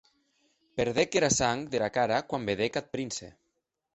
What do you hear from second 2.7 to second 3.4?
ath prince.